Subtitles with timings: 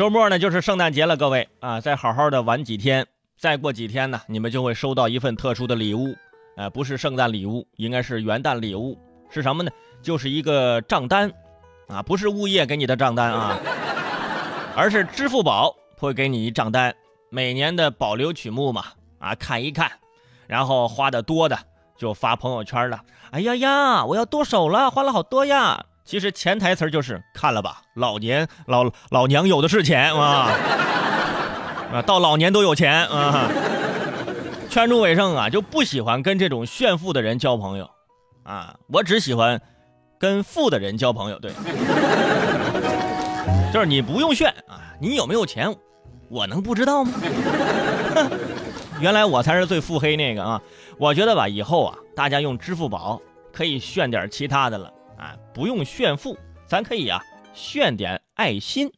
[0.00, 1.46] 周末呢就是圣诞节了，各位。
[1.60, 3.06] 啊，再好好的玩几天，
[3.36, 6.16] 再过几天呢，你们就会收到一份特殊的礼物，
[6.56, 9.70] 呃，不是圣诞礼物，应该是元旦礼物，是什么呢？
[10.00, 11.30] 就是一个账单，
[11.86, 13.58] 啊，不是物业给你的账单啊，
[14.74, 16.94] 而是支付宝会给你一账单，
[17.28, 18.86] 每年的保留曲目嘛，
[19.18, 19.92] 啊，看一看，
[20.46, 21.58] 然后花的多的
[21.98, 25.84] 就发朋友圈了，哎呀呀，我要剁手了，花了好多呀。
[26.10, 30.50] 其实潜台词就是看了吧，老年老老娘有的是钱啊，
[31.94, 33.48] 啊，到老年都有钱啊。
[34.68, 37.88] 圈主伟盛啊就不喜欢跟这种炫富的人交朋友，
[38.42, 39.62] 啊，我只喜欢
[40.18, 41.38] 跟富的人交朋友。
[41.38, 41.52] 对，
[43.72, 45.72] 就是你不用炫啊，你有没有钱，
[46.28, 47.12] 我能不知道吗？
[48.98, 50.60] 原来我才是最腹黑那个啊！
[50.98, 53.22] 我觉得吧，以后啊，大家用支付宝
[53.52, 54.92] 可以炫点其他的了。
[55.20, 56.34] 啊，不用炫富，
[56.66, 58.90] 咱可以啊炫点爱心。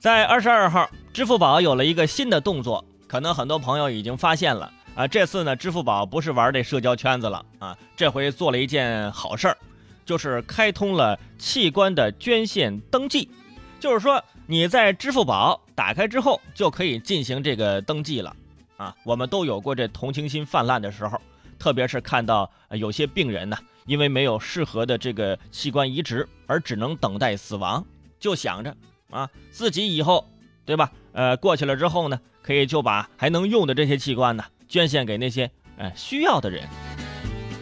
[0.00, 5.06] 在二十二号，支付宝有了一个新的动作，可能很多朋友已经发现了啊。
[5.06, 9.56] 这次呢，支付宝不是玩这社交圈子了啊，这回做了一件好事儿，
[10.04, 13.30] 就是开通了器官的捐献登记，
[13.78, 18.34] 就是说你在支付宝打开之后就可以进行这个登记了。
[18.80, 21.20] 啊，我们都有过这同情心泛滥的时候，
[21.58, 27.84] 特别是看到有些病人呢，因为没有适合的这个器官移植，而只能等待死亡，
[28.18, 28.74] 就想着
[29.10, 30.26] 啊，自己以后，
[30.64, 30.90] 对吧？
[31.12, 36.66] 呃，过去了之后呢，可以就把还能用的这些器官呢，捐献给那些呃需要的人，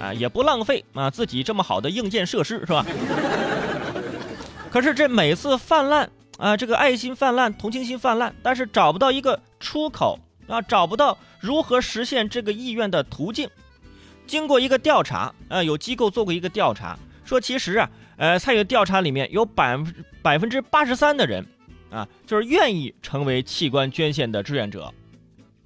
[0.01, 2.87] 啊，也不浪费啊自己这么好的硬件设施，是吧？
[4.71, 10.17] 可是这每次泛滥啊，这个爱心泛滥，同情心泛滥，但是找不到一个出口。
[10.49, 13.49] 啊，找不到如何实现这个意愿的途径。
[14.27, 21.47] 经过一个调查，啊，有机构做过一个调查，说其实啊，呃，参与调查里面有百分百分之八十三的人，
[21.91, 24.93] 啊，就是愿意成为器官捐献的志愿者。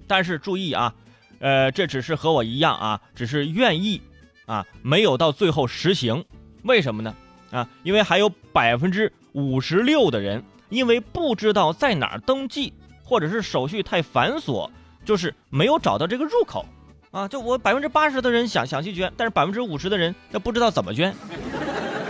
[0.07, 0.93] 但是注意啊，
[1.39, 4.01] 呃，这只是和我一样啊，只是愿意
[4.45, 6.23] 啊，没有到最后实行。
[6.63, 7.15] 为什么呢？
[7.51, 12.73] 啊，因为还有百分之五十六的人，因为不知道在哪儿登记。
[13.03, 14.69] 或者是手续太繁琐，
[15.05, 16.65] 就是没有找到这个入口，
[17.11, 21.13] 啊，就我百分之八十的人想想去捐，但是百分之五十的人他不知道怎么捐，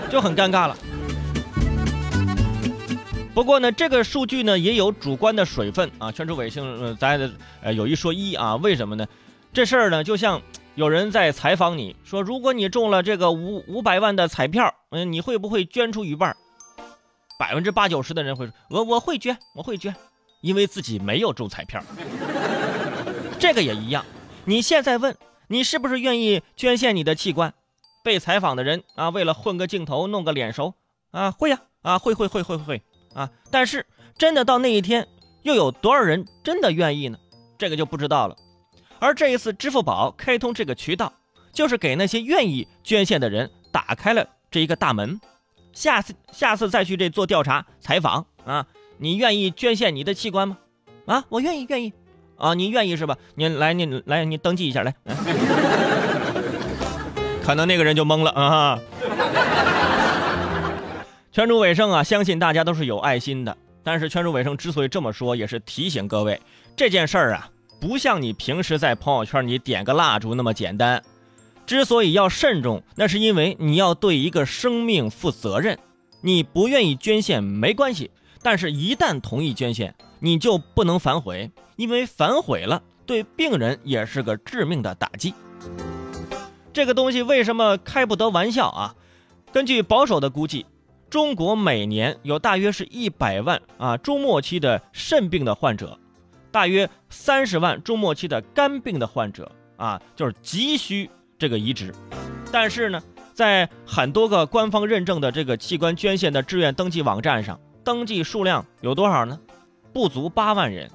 [0.10, 0.78] 就很尴尬了。
[3.34, 7.20] 不过呢，这个数据呢也有主观的水分啊，圈出伪性，咱
[7.64, 9.08] 呃有一说一啊，为什么呢？
[9.52, 10.40] 这事儿呢就像
[10.76, 16.36] 有人在采访你说，如果你中了这个五五百万的彩票，嗯，你会不会捐出一半？
[17.40, 19.96] 百分之八九十的人会说，我我会捐，我会捐。
[20.44, 21.82] 因为自己没有中彩票，
[23.40, 24.06] 这个也一样。
[24.44, 25.16] 你现在问
[25.48, 27.54] 你是不是愿意捐献你的器官？
[28.04, 30.74] 被采访的人啊，为了混个镜头，弄个脸熟
[31.12, 32.82] 啊，会呀啊，会会会会会
[33.14, 33.30] 啊。
[33.52, 33.86] 但是
[34.18, 35.08] 真的到那一天，
[35.44, 37.18] 又有多少人真的愿意呢？
[37.58, 38.36] 这个就不知道了。
[39.00, 41.14] 而这一次支付宝开通这个渠道，
[41.54, 45.22] 就是给那些愿意捐献的人打开了这一个大门。
[45.72, 48.68] 下次下次再去这做调查采访啊。
[48.98, 50.58] 你愿意捐献你的器官吗？
[51.06, 51.92] 啊，我愿意，愿意。
[52.38, 53.18] 啊，你愿意是吧？
[53.36, 54.94] 你来，你来，你登记一下来。
[57.44, 58.80] 可能那个人就懵了啊。
[61.32, 63.58] 圈主伟盛啊，相信大家都是有爱心的。
[63.84, 66.40] 但是圈主伟盛之所以这么说，也是提醒各位，
[66.76, 67.50] 这件事儿啊，
[67.82, 71.04] 不像你平时在朋友圈你点个蜡烛那么简单。
[71.66, 75.80] 之所以要慎重，那是因为你要对一个生命负责任。
[76.22, 78.12] 你不愿意捐献没关系。
[78.44, 85.34] 但是，一旦同意捐献，你就不能反悔，因为反悔了，对病人也是个致命的打击。
[86.74, 88.96] 这个东西为什么开不得玩笑啊？
[89.54, 90.66] 根据保守的估计，
[91.10, 95.98] 中国每年有大约是一百万啊中末期的肾病的患者，
[96.52, 101.96] 大约三十万中末期的肝病的患者啊，就是急需这个移植。
[102.52, 103.02] 但是呢，
[103.34, 107.58] 在很多个官方认证的这个器官捐献的志愿登记网站上。
[107.84, 109.40] 登记数量有多少呢？
[109.92, 110.90] 不足八万人。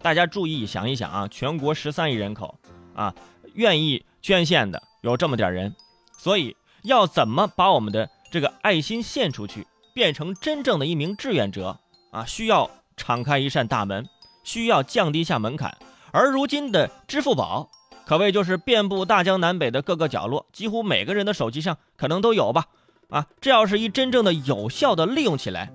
[0.00, 2.58] 大家注意想一想啊，全国十三亿人口
[2.94, 3.14] 啊，
[3.54, 5.74] 愿意捐献的有这么点人，
[6.18, 11.78] 所以要怎么把我们的这个爱心献出去，变成真正的一名志愿者
[12.10, 12.24] 啊？
[12.24, 14.06] 需要敞开一扇大门，
[14.42, 15.76] 需要降低下门槛。
[16.10, 17.70] 而如今的支付宝，
[18.06, 22.66] 可谓就是遍布大江南北的各个角落，几乎每个人的手机上可能都有吧？
[23.08, 25.72] 啊，这要是一真正的有效的利用起来。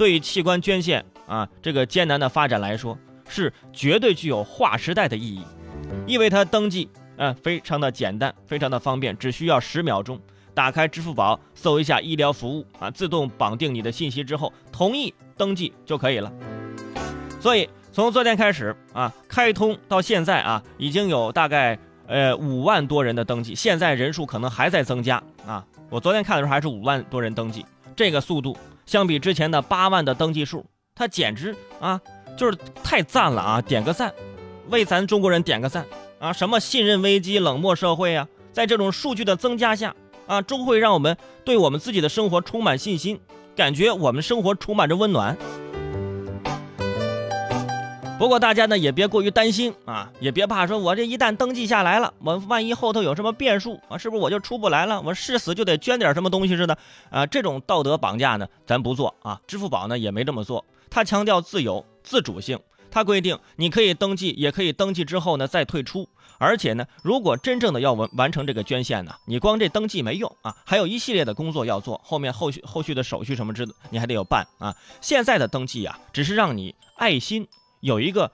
[0.00, 2.96] 对于器官捐献啊，这个艰难的发展来说，
[3.28, 5.44] 是绝对具有划时代的意义，
[6.06, 6.88] 因为它登记，
[7.18, 10.18] 啊，非常的简单，非常的方便，只需要十秒钟，
[10.54, 16.32] 打开支付宝，搜一下医疗服务啊，自动绑定你的信息之后，同意登记就可以了。
[17.38, 25.62] 所以从昨天开始啊，开通到现在啊，已经有大概呃五万多人的登记，现在人数可能还在增加啊。
[25.90, 28.56] 我昨天看的时候还是五万多人登记，这个速度
[28.90, 30.66] 相比之前的八万的登记数，
[30.96, 32.00] 它简直啊
[32.36, 33.62] 就是太赞了啊！
[33.62, 34.12] 点个赞，
[34.68, 35.86] 为咱中国人点个赞
[36.18, 36.32] 啊！
[36.32, 39.94] 什么信任危机、冷漠社会啊，在这种数据的增加下
[40.26, 43.20] 啊，终会让我们对我们自己的生活充满信心，
[43.54, 45.38] 感觉我们生活充满着温暖。
[48.20, 55.00] 不过大家呢也别过于担心啊，也别怕，说我这一旦登记下来了，我万一后头有什么变数啊，是不是我就出不来了？
[55.00, 56.76] 我誓死就得捐点什么东西似的
[57.08, 57.24] 啊？
[57.24, 59.40] 这种道德绑架呢，咱不做啊。
[59.46, 66.06] 支付宝呢也没这么做，它强调自由自主性，它规定你可以登记，也可以登记之后呢再退出。
[66.36, 74.76] 而且呢，如果真正的要完完成这个捐献呢，你光这登记没用啊，还有一系列的工作要做，后面后续后续的手续什么之的，你还得有办啊。
[75.00, 77.48] 现在的登记啊，只是让你爱心。
[77.80, 78.32] 有一个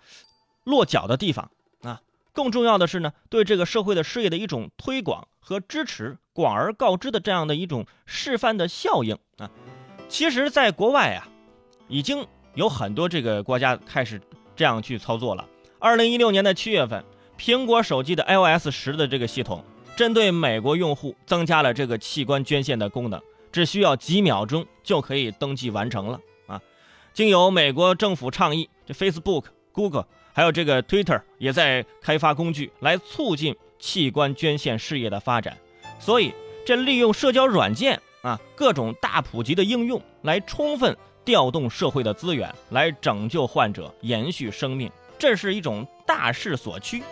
[0.65, 1.51] 落脚的地方
[1.83, 2.03] 啊，
[2.33, 9.51] 更重要的是呢，对这个社会的事业的一种推广和支持，广而告之的这样的一种示范的效应啊。
[10.09, 11.29] 其实，在国外啊，
[11.89, 14.21] 已经有很多这个国家开始
[14.55, 15.49] 这样去操作了。
[15.79, 17.05] 二零一六年的七月份，
[17.39, 19.65] 苹果手机的 iOS 十的这个系统，
[19.97, 23.21] 针对美国用户增加了这个器官捐献的功能，
[23.53, 26.21] 只需要几秒钟就可以登记完成了。
[27.17, 30.05] 经由美国政府倡议，这 Facebook、Google
[30.35, 35.57] 还有这个 Twitter 也在开发工具来促进器官捐献事业的发展。
[35.99, 36.35] 所以，
[36.67, 47.03] 这利用社交软件啊，各种大普及的应用，来充分调动社会的资源，来拯救患者，延续生命，这是一种大势所趋。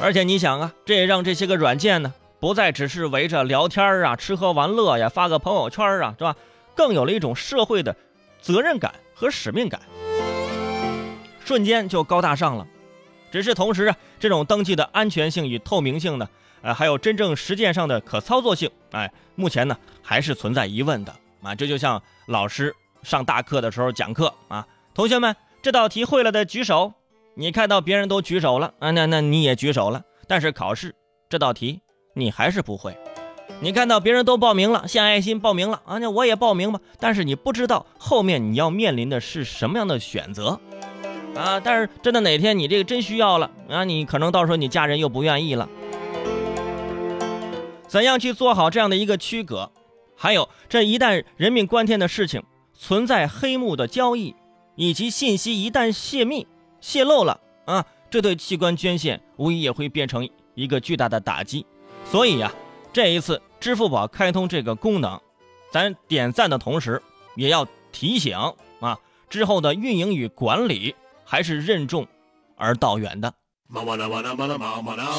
[0.00, 2.14] 而且你想啊，这也让这些个软件呢。
[2.40, 6.34] 不再只是围着聊天啊、吃喝玩乐呀、发个朋友圈啊，是吧？
[6.74, 7.94] 更有了一种社会的
[8.40, 9.78] 责任感和使命感，
[11.44, 12.66] 瞬间就高大上了。
[13.30, 16.26] 只是同时，这种登记的安全性与透明性呢，
[16.62, 21.54] 呃，还有真正实践上的可操作性，哎，目前呢还是存在疑问的啊。
[21.54, 26.94] 这就像老师上大课的时候讲课啊，同学们这道题会了的举手。
[27.34, 30.02] 你看到别人都举手了啊，那那你也举手了。
[30.26, 30.94] 但是考试
[31.28, 31.82] 这道题。
[32.14, 32.96] 你还是不会，
[33.60, 36.80] 你看到别人都报名了，献爱心报名了啊，那我也报名吧。
[36.98, 40.58] 但是你不知道后面你要面临的是什么样的选择
[41.36, 41.60] 啊。
[41.60, 45.68] 但是真的哪天你这个真需要了啊，你可能到时候你家人又不愿意了。
[47.86, 49.70] 怎样去做好这样的一个区隔？
[50.16, 52.42] 还有这一旦人命关天的事情
[52.74, 54.34] 存在黑幕的交易，
[54.74, 56.46] 以及信息一旦泄密
[56.80, 61.64] 泄露了啊，这对器官捐献无疑也会变成一个巨大的打击。
[62.04, 62.52] 所以呀，
[62.92, 65.20] 这一次支付宝开通这个功能，
[65.72, 67.02] 咱点赞的同时，
[67.36, 68.36] 也要提醒
[68.80, 68.98] 啊，
[69.28, 70.94] 之后的运营与管理
[71.24, 72.06] 还是任重
[72.56, 73.32] 而道远的。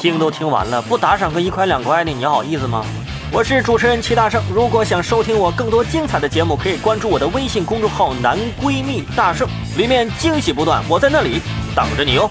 [0.00, 2.84] 听都听完了，不打赏个一块两块的，你好意思吗？
[3.32, 11.40] 我是主持人齐大圣，如果想收听我更多精彩的节目，可以关注我的微信公众号“男闺蜜大圣”，里面惊喜不断，我在那里
[11.74, 12.28] 等着你哟。